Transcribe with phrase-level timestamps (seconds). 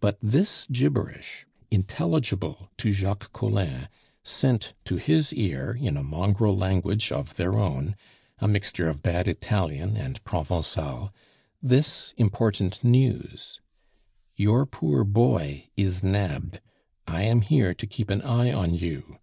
[0.00, 3.88] But this gibberish, intelligible to Jacques Collin,
[4.22, 7.96] sent to his ear in a mongrel language of their own
[8.38, 11.10] a mixture of bad Italian and Provencal
[11.62, 13.62] this important news:
[14.36, 16.60] "Your poor boy is nabbed.
[17.08, 19.20] I am here to keep an eye on you.